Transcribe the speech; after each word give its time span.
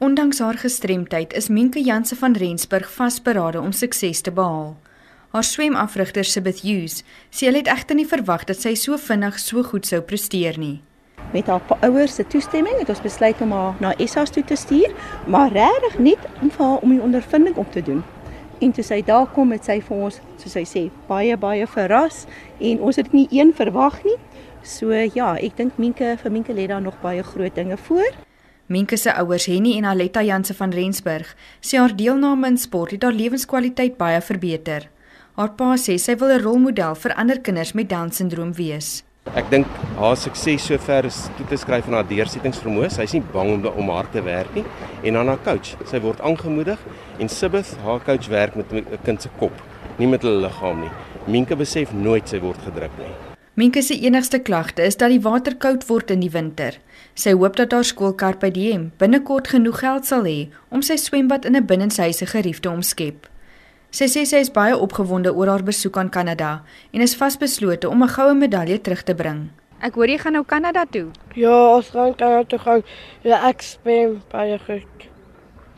Ondanks 0.00 0.38
haar 0.38 0.54
gestremdheid 0.58 1.32
is 1.32 1.48
Minke 1.48 1.82
Janse 1.82 2.16
van 2.16 2.32
Rensburg 2.32 2.92
vasberade 2.92 3.60
om 3.60 3.72
sukses 3.72 4.20
te 4.20 4.32
behaal. 4.32 4.76
Haar 5.30 5.44
swemafrigter 5.44 6.24
Sibeth 6.24 6.60
Hughes 6.60 7.04
sê 7.30 7.46
hulle 7.46 7.60
het 7.62 7.70
egter 7.70 7.94
nie 7.94 8.06
verwag 8.10 8.42
dat 8.48 8.58
sy 8.58 8.72
so 8.74 8.98
vinnig 8.98 9.38
so 9.38 9.62
goed 9.62 9.86
sou 9.86 10.00
presteer 10.02 10.58
nie. 10.58 10.82
Met 11.30 11.46
haar 11.46 11.62
ouers 11.86 12.18
se 12.18 12.26
toestemming 12.26 12.82
het 12.82 12.90
ons 12.90 13.04
besluit 13.06 13.46
om 13.46 13.54
haar 13.54 13.78
na 13.78 13.94
SAS 14.02 14.34
toe 14.34 14.42
te 14.42 14.58
stuur, 14.58 14.90
maar 15.30 15.54
regtig 15.54 15.96
net 16.10 16.26
om 16.42 16.50
vir 16.50 16.66
haar 16.66 16.82
om 16.82 16.96
die 16.96 17.00
ondervinding 17.06 17.56
op 17.56 17.70
te 17.72 17.86
doen. 17.92 18.02
En 18.58 18.74
toe 18.74 18.84
sy 18.90 18.98
daar 19.06 19.30
kom 19.30 19.54
het 19.54 19.70
sy 19.70 19.78
vir 19.78 20.04
ons, 20.10 20.20
soos 20.42 20.58
sy 20.58 20.66
sê, 20.74 20.86
baie 21.06 21.38
baie 21.38 21.70
verras 21.78 22.24
en 22.58 22.82
ons 22.82 22.98
het 22.98 23.14
nie 23.14 23.28
een 23.30 23.54
verwag 23.54 24.02
nie. 24.02 24.18
So 24.66 24.90
ja, 24.90 25.36
ek 25.38 25.54
dink 25.62 25.78
Minke 25.78 26.16
vir 26.18 26.34
Minke 26.34 26.52
lê 26.52 26.66
daar 26.66 26.82
nog 26.82 26.98
baie 26.98 27.22
groot 27.22 27.54
dinge 27.54 27.78
voor. 27.86 28.10
Minke 28.66 28.96
se 28.96 29.12
ouers, 29.12 29.44
Henny 29.44 29.76
en 29.76 29.84
Aletta 29.84 30.22
Janse 30.24 30.54
van 30.56 30.70
Rensburg, 30.72 31.34
sê 31.60 31.76
haar 31.76 31.92
deelname 31.92 32.48
in 32.48 32.56
sport 32.56 32.94
het 32.94 33.02
haar 33.04 33.12
lewenskwaliteit 33.12 33.98
baie 34.00 34.22
verbeter. 34.24 34.86
Haar 35.36 35.50
pa 35.58 35.74
sê 35.76 35.98
sy 36.00 36.14
wil 36.16 36.32
'n 36.32 36.40
rolmodel 36.40 36.94
vir 36.94 37.12
ander 37.12 37.40
kinders 37.40 37.74
met 37.74 37.90
Down-sindroom 37.90 38.54
wees. 38.56 39.04
Ek 39.36 39.50
dink 39.50 39.66
haar 39.98 40.16
sukses 40.16 40.64
sover 40.64 41.04
is 41.04 41.28
toe 41.36 41.46
te 41.46 41.56
skryf 41.56 41.86
aan 41.86 41.98
haar 41.98 42.08
deursettingsvermoë. 42.08 42.90
Sy 42.90 43.02
is 43.02 43.12
nie 43.12 43.22
bang 43.32 43.52
om 43.52 43.66
om 43.66 43.88
hard 43.88 44.12
te 44.12 44.22
werk 44.22 44.54
nie 44.54 44.64
en 45.02 45.16
aan 45.16 45.28
haar 45.28 45.44
coach. 45.44 45.76
Sy 45.84 46.00
word 46.00 46.20
aangemoedig 46.20 46.78
en 47.18 47.28
Sibith, 47.28 47.76
haar 47.84 48.00
coach 48.00 48.28
werk 48.28 48.56
met 48.56 48.72
'n 48.72 48.98
kind 49.04 49.22
se 49.22 49.28
kop, 49.38 49.52
nie 49.98 50.08
met 50.08 50.22
hulle 50.22 50.40
liggaam 50.40 50.80
nie. 50.80 50.90
Minke 51.26 51.56
besef 51.56 51.92
nooit 51.92 52.28
sy 52.28 52.40
word 52.40 52.58
gedruk 52.64 52.98
nie. 52.98 53.33
Minke 53.54 53.82
se 53.82 53.94
enigste 53.94 54.38
klagte 54.38 54.82
is 54.82 54.96
dat 54.96 55.12
die 55.14 55.20
water 55.22 55.54
koud 55.54 55.84
word 55.86 56.08
in 56.10 56.24
die 56.24 56.30
winter. 56.34 56.74
Sy 57.14 57.36
hoop 57.38 57.54
dat 57.54 57.70
haar 57.70 57.86
skoolkar 57.86 58.34
by 58.42 58.48
die 58.50 58.72
hem 58.72 58.88
binnekort 58.98 59.52
genoeg 59.52 59.78
geld 59.78 60.08
sal 60.08 60.26
hê 60.26 60.48
om 60.74 60.82
sy 60.82 60.96
swembad 60.98 61.46
in 61.46 61.54
'n 61.54 61.66
binnenshuise 61.66 62.26
gerief 62.26 62.58
te 62.60 62.68
omskep. 62.68 63.28
Sy 63.90 64.08
sê 64.10 64.24
sy 64.26 64.40
is 64.42 64.50
baie 64.50 64.74
opgewonde 64.74 65.30
oor 65.30 65.46
haar 65.46 65.62
besoek 65.62 65.96
aan 65.96 66.10
Kanada 66.10 66.64
en 66.92 67.00
is 67.00 67.14
vasbeslote 67.14 67.88
om 67.88 68.02
'n 68.02 68.08
goue 68.08 68.34
medalje 68.34 68.80
terug 68.80 69.02
te 69.02 69.14
bring. 69.14 69.50
Ek 69.80 69.94
hoor 69.94 70.08
jy 70.08 70.18
gaan 70.18 70.32
nou 70.32 70.44
Kanada 70.44 70.84
toe. 70.90 71.10
Ja, 71.34 71.76
ons 71.76 71.90
gaan 71.90 72.14
Kanada 72.14 72.44
toe 72.44 72.58
gaan. 72.58 72.82
Ja, 73.22 73.48
ek 73.48 73.62
speel 73.62 74.18
baie 74.30 74.58
goed. 74.58 75.08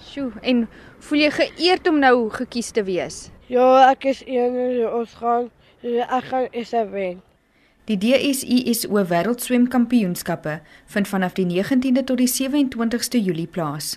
Sjoe, 0.01 0.33
en 0.43 0.69
voel 0.99 1.19
jy 1.19 1.31
geëerd 1.31 1.89
om 1.89 1.99
nou 1.99 2.31
gekies 2.31 2.71
te 2.71 2.83
wees? 2.83 3.31
Ja, 3.49 3.91
ek 3.91 4.05
is 4.05 4.23
een 4.27 4.89
ons 4.89 5.15
gaan 5.15 5.51
ja, 5.81 6.07
ek 6.19 6.25
gaan 6.25 6.49
is 6.53 6.71
wen. 6.71 7.21
Die 7.87 7.99
DSISO 7.99 9.05
Wêreldswemkampioenskappe 9.09 10.61
vind 10.87 11.09
vanaf 11.09 11.37
die 11.37 11.45
19de 11.47 12.03
tot 12.05 12.19
die 12.19 12.27
27ste 12.27 13.21
Julie 13.23 13.47
plaas. 13.47 13.93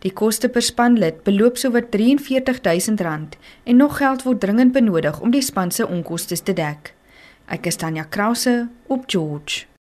Die 0.00 0.12
koste 0.12 0.48
per 0.48 0.64
spanlid 0.64 1.20
beloop 1.28 1.60
sowat 1.60 1.92
R43000 1.92 3.36
en 3.64 3.76
nog 3.76 3.98
geld 4.00 4.24
word 4.24 4.40
dringend 4.40 4.72
benodig 4.72 5.20
om 5.20 5.30
die 5.30 5.44
span 5.44 5.70
se 5.70 5.84
onkoste 5.84 6.40
te 6.40 6.56
dek. 6.56 6.94
Ek 7.52 7.68
is 7.68 7.76
Tanya 7.76 8.08
Krause 8.08 8.68
op 8.88 9.04
George. 9.12 9.73